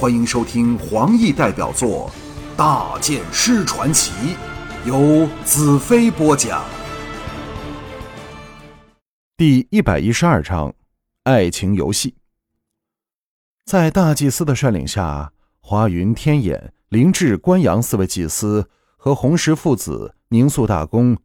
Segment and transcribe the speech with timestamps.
[0.00, 2.10] 欢迎收听黄奕代表作
[2.56, 4.10] 《大剑师传奇》，
[4.88, 6.64] 由子飞播讲。
[9.36, 10.74] 第一百一十二章：
[11.24, 12.14] 爱情游戏。
[13.66, 21.18] 在大祭司的率领下，华云、天眼、灵智、关阳四位祭司和红石父子、宁肃大公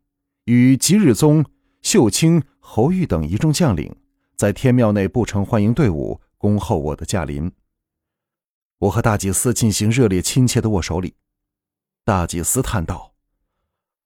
[0.43, 1.45] 与吉日宗、
[1.81, 3.95] 秀清、侯玉等一众将领，
[4.35, 7.49] 在天庙内布成欢迎队伍，恭候我的驾临。
[8.85, 11.15] 我和大祭司进行热烈亲切的握手礼。
[12.03, 13.13] 大祭司叹道：“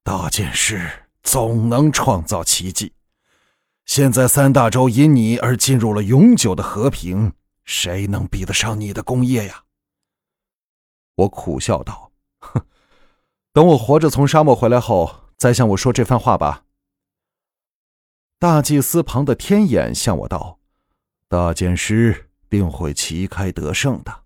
[0.03, 2.93] 大剑师总能创造奇迹。
[3.85, 7.33] 现在三大洲因你而进入了永久的和平，
[7.65, 9.63] 谁能比得上你的功业呀？”
[11.16, 12.66] 我苦笑道：“哼，
[13.52, 16.63] 等我活着从沙漠回来后，再向我说这番话吧。”
[18.39, 20.59] 大祭司旁的天眼向我道
[21.27, 24.23] ：“大剑师定会旗开得胜的。”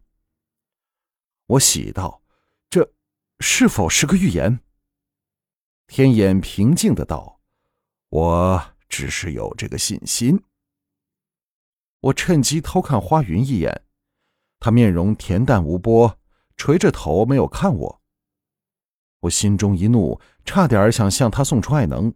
[1.48, 2.22] 我喜道
[2.70, 2.94] ：“这
[3.40, 4.60] 是否是个预言？”
[5.88, 7.42] 天眼平静的道
[8.10, 10.44] ：“我只是有这个信心。”
[12.02, 13.84] 我趁机偷看花云一眼，
[14.60, 16.18] 他面容恬淡无波，
[16.56, 18.02] 垂着头没有看我。
[19.20, 22.14] 我心中一怒，差点想向他送出爱能，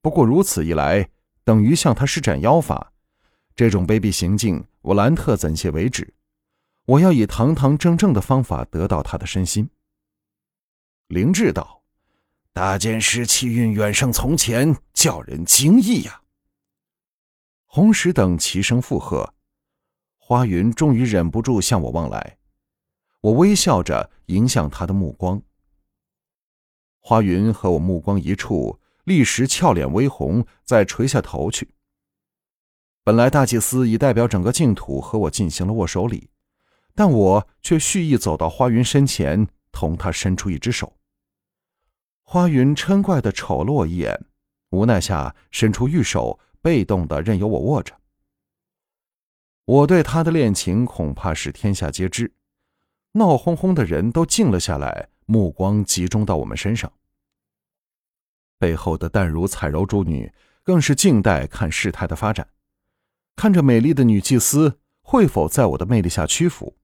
[0.00, 1.10] 不过如此一来，
[1.42, 2.92] 等于向他施展妖法，
[3.56, 6.13] 这种卑鄙行径，我兰特怎屑为止？
[6.86, 9.70] 我要以堂堂正正的方法得到他的身心。
[11.08, 11.82] 灵智道
[12.52, 16.22] ：“大剑师气运远胜从前，叫人惊异呀。”
[17.64, 19.32] 红石等齐声附和。
[20.18, 22.38] 花云终于忍不住向我望来，
[23.20, 25.42] 我微笑着迎向他的目光。
[27.00, 31.74] 花云和我目光一触，立时俏脸微红，再垂下头去。
[33.02, 36.30] 本来大祭司已代表整个净土和我进行了握手礼。
[36.94, 40.96] 但我却蓄意走到花云身前，同他伸出一只手。
[42.22, 44.26] 花云嗔怪的瞅了我一眼，
[44.70, 47.94] 无奈下伸出玉手，被动的任由我握着。
[49.64, 52.32] 我对他的恋情恐怕是天下皆知，
[53.12, 56.92] 闹哄哄的人都静了下来，目光集中到我们身上。
[58.58, 60.32] 背后的淡如彩柔诸女
[60.62, 62.48] 更是静待看事态的发展，
[63.34, 66.76] 看着美丽的女祭司会否在我的魅力下屈服。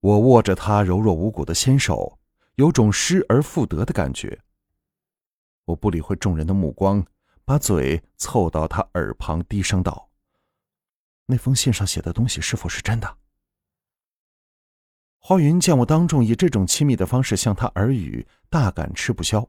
[0.00, 2.18] 我握着他柔弱无骨的纤手，
[2.54, 4.40] 有种失而复得的感觉。
[5.66, 7.04] 我不理会众人的目光，
[7.44, 10.10] 把嘴凑到他耳旁，低声道
[11.26, 13.18] ：“那封信上写的东西是否是真的？”
[15.22, 19.46] 花云见我当众以这种亲密的方式向他耳语，大感吃不消，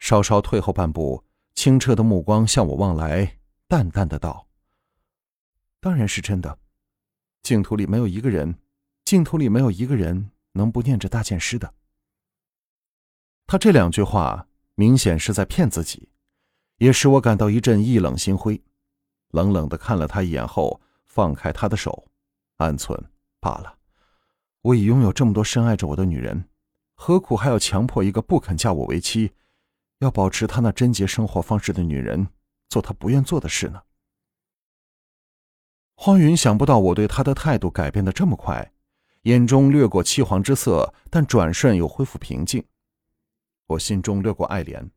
[0.00, 1.24] 稍稍退后半步，
[1.54, 3.38] 清澈的目光向我望来，
[3.68, 4.48] 淡淡的道
[5.80, 6.58] ：“当然是真的，
[7.42, 8.58] 净土里没有一个人。”
[9.08, 11.72] 净土里没有一个人能不念着大剑师的。
[13.46, 16.10] 他这两句话明显是在骗自己，
[16.76, 18.62] 也使我感到一阵意冷心灰。
[19.30, 22.06] 冷冷的看了他一眼后，放开他的手，
[22.58, 23.02] 暗存
[23.40, 23.78] 罢了。
[24.60, 26.46] 我已拥有这么多深爱着我的女人，
[26.92, 29.32] 何苦还要强迫一个不肯嫁我为妻、
[30.00, 32.28] 要保持她那贞洁生活方式的女人
[32.68, 33.84] 做她不愿做的事呢？
[35.94, 38.70] 荒云想不到我对他的态度改变的这么快。
[39.28, 42.64] 眼中掠过凄惶之色，但转瞬又恢复平静。
[43.66, 44.88] 我心中掠过爱怜，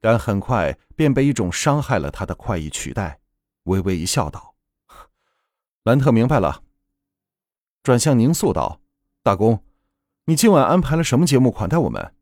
[0.00, 3.18] 但很快便被一种伤害了他的快意取代。
[3.64, 4.54] 微微一笑，道
[5.82, 6.62] ：“兰特明白了。”
[7.82, 8.80] 转向宁肃道
[9.24, 9.64] ：“大公，
[10.26, 12.14] 你今晚安排了什么节目款待我们？”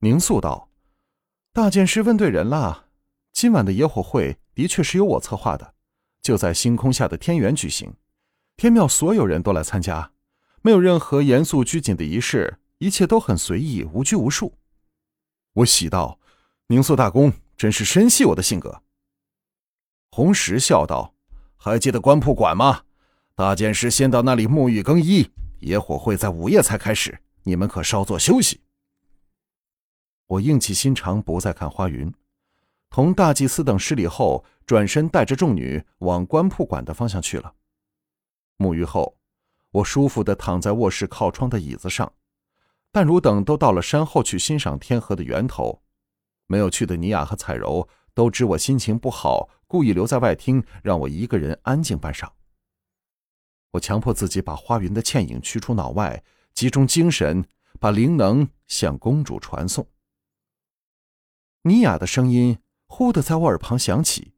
[0.00, 0.68] 宁肃道
[1.54, 2.88] ：“大剑师问对人了。
[3.32, 5.72] 今晚的野火会的确是由我策划的，
[6.20, 7.94] 就在星空下的天元举行，
[8.58, 10.12] 天庙所有人都来参加。”
[10.66, 14.58] 没有任何严肃拘谨的仪式，一切都很随意，无拘无束。
[15.52, 16.18] 我喜道
[16.66, 18.82] ：“宁肃大公真是深悉我的性格。”
[20.10, 21.14] 红石笑道
[21.54, 22.82] ：“还记得官铺馆吗？
[23.36, 25.30] 大剑师先到那里沐浴更衣，
[25.60, 28.60] 野火会在午夜才开始，你们可稍作休息。”
[30.26, 32.12] 我硬起心肠，不再看花云，
[32.90, 37.54] 同大祭司等施礼后，转身带着众女往官铺馆的方向去了。
[38.58, 39.16] 沐浴后。
[39.76, 42.10] 我舒服的躺在卧室靠窗的椅子上，
[42.90, 45.82] 但如等都到了山后去欣赏天河的源头，
[46.46, 52.30] 没有去的尼雅和彩柔都知我心情不好，故意留在外厅让我一个人安静半晌。
[53.72, 56.24] 我强迫自己把花云的倩影驱出脑外，
[56.54, 57.44] 集中精神，
[57.78, 59.86] 把灵能向公主传送。
[61.64, 64.32] 尼雅的声音忽的在我耳旁响起：“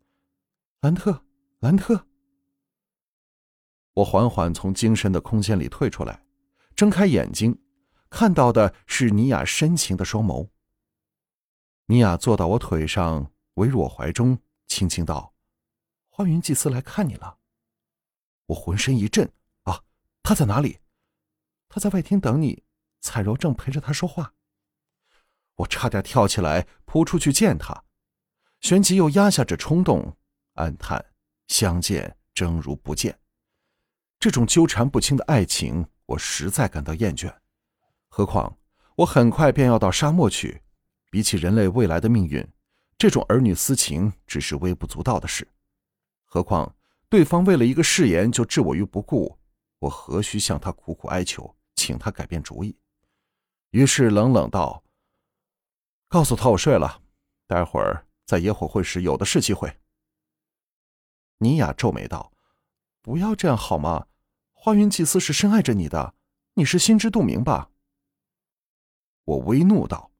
[0.80, 1.22] 兰特，
[1.60, 2.06] 兰特。”
[3.98, 6.22] 我缓缓从精神的空间里退出来，
[6.76, 7.60] 睁开眼睛，
[8.08, 10.48] 看到的是尼雅深情的双眸。
[11.86, 15.34] 尼雅坐到我腿上，围入我怀中，轻轻道
[16.10, 17.38] ：“花云祭司来看你了。”
[18.46, 19.28] 我浑身一震，
[19.64, 19.82] 啊，
[20.22, 20.78] 他在哪里？
[21.68, 22.62] 他在外厅等你，
[23.00, 24.32] 彩柔正陪着他说话。
[25.56, 27.82] 我差点跳起来扑出去见他，
[28.60, 30.16] 旋即又压下这冲动，
[30.54, 31.04] 暗叹：
[31.48, 33.18] 相见真如不见。
[34.20, 37.32] 这种纠缠不清的爱情，我实在感到厌倦。
[38.08, 38.58] 何况
[38.96, 40.60] 我很快便要到沙漠去，
[41.08, 42.44] 比起人类未来的命运，
[42.96, 45.46] 这种儿女私情只是微不足道的事。
[46.24, 46.74] 何况
[47.08, 49.38] 对方为了一个誓言就置我于不顾，
[49.78, 52.76] 我何须向他苦苦哀求，请他改变主意？
[53.70, 54.82] 于是冷冷道
[56.08, 57.00] ：“告诉他我睡了，
[57.46, 59.72] 待会儿在野火会时有的是机会。”
[61.38, 62.32] 尼雅皱眉道。
[63.08, 64.06] 不要这样好吗？
[64.52, 66.12] 花云祭司是深爱着你的，
[66.56, 67.70] 你是心知肚明吧？
[69.24, 70.12] 我微怒道：“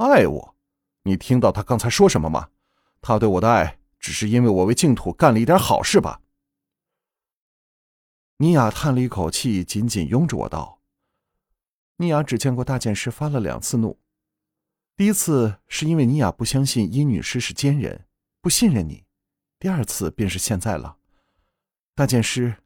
[0.00, 0.56] 爱我？
[1.02, 2.48] 你听到他刚才说什么吗？
[3.02, 6.22] 他对我的爱，只是因为我为净土干了一点好事吧？”
[8.40, 10.80] 尼雅叹了一口气，紧紧拥着我道
[12.00, 14.00] ：“尼雅只见过大剑师发了两次怒，
[14.96, 18.06] 第一次是因为尼雅不相信殷女师是奸人，
[18.40, 19.04] 不信任你；
[19.58, 20.96] 第二次便是现在了。”
[21.94, 22.56] 大剑师，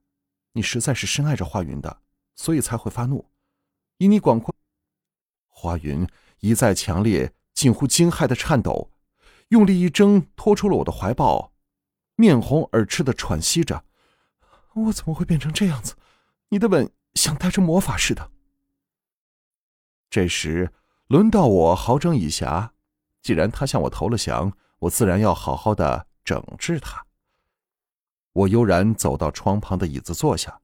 [0.52, 2.00] 你实在是深爱着花云的，
[2.36, 3.28] 所以才会发怒。
[3.98, 4.54] 以你广阔，
[5.48, 6.06] 花云
[6.38, 8.92] 一再强烈、近乎惊骇的颤抖，
[9.48, 11.52] 用力一挣，脱出了我的怀抱，
[12.14, 13.84] 面红耳赤的喘息着。
[14.74, 15.96] 我怎么会变成这样子？
[16.50, 18.30] 你的吻像带着魔法似的。
[20.08, 20.72] 这时
[21.08, 22.70] 轮到我好整以暇，
[23.22, 27.05] 既然他向我投了降，我自然要好好的整治他。
[28.36, 30.60] 我悠然走到窗旁的椅子坐下，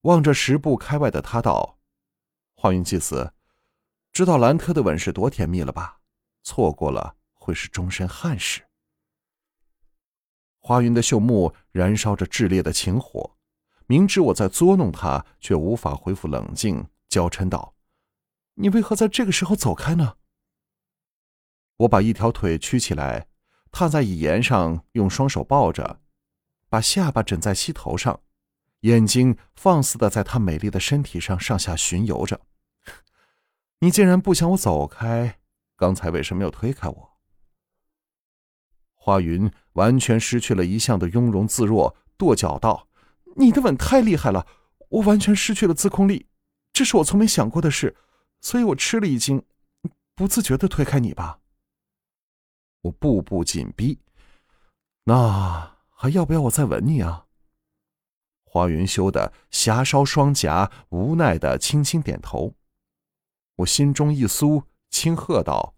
[0.00, 1.78] 望着十步开外的他道
[2.56, 3.32] ：“花云祭司，
[4.10, 6.00] 知道兰特的吻是多甜蜜了吧？
[6.42, 8.66] 错过了会是终身憾事。”
[10.58, 13.36] 花云的秀目燃烧着炽烈的情火，
[13.86, 17.76] 明知我在捉弄他，却无法恢复冷静，娇嗔道
[18.54, 20.16] ：“你为何在这个时候走开呢？”
[21.78, 23.28] 我把一条腿屈起来，
[23.70, 26.01] 踏在椅沿上，用双手抱着。
[26.72, 28.22] 把下巴枕在膝头上，
[28.80, 32.40] 眼睛放肆的在她美丽的身体上上下巡游着。
[33.80, 35.38] 你竟然不想我走开？
[35.76, 37.18] 刚才为什么要推开我？
[38.94, 42.88] 花云完全失去了一向的雍容自若，跺脚道
[43.36, 44.46] ：“你的吻太厉害了，
[44.88, 46.26] 我完全失去了自控力，
[46.72, 47.94] 这是我从没想过的事，
[48.40, 49.44] 所以我吃了一惊，
[50.14, 51.40] 不自觉的推开你吧。”
[52.80, 53.98] 我步步紧逼，
[55.04, 55.70] 那。
[56.02, 57.26] 还要不要我再吻你啊？
[58.42, 62.56] 花云羞的霞烧双颊，无奈的轻轻点头。
[63.54, 65.76] 我心中一酥，轻喝道：“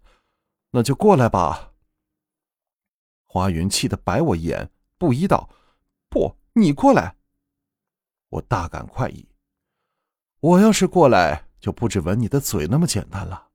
[0.73, 1.73] 那就过来吧。”
[3.23, 5.47] 花云气得白我一眼，不依道
[6.09, 7.17] ：“不，你过来。”
[8.29, 9.29] 我大感快意。
[10.39, 13.49] 我要是过来，就不止吻你的嘴那么简单了，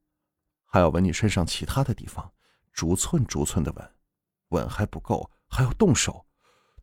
[0.63, 2.31] 还要吻你身上其他的地方，
[2.71, 3.93] 逐寸逐寸的吻。
[4.51, 6.25] 吻还不够，还要动手。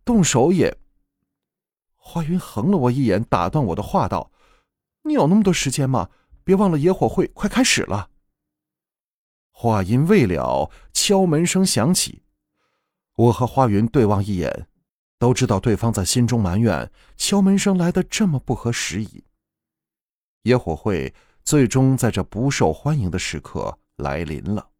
[0.09, 0.75] 动手也。
[1.95, 4.33] 花云横了我一眼，打断我的话道
[5.05, 6.09] ：“你有那么多时间吗？
[6.45, 8.09] 别忘了野火会快开始了。”
[9.53, 12.23] 话音未了，敲门声响起。
[13.17, 14.67] 我和花云对望一眼，
[15.19, 19.25] 都知道对方在心中埋怨敲门声来的这么不合时宜。
[20.45, 21.12] 野火会
[21.45, 24.71] 最终在这不受欢迎的时刻来临了。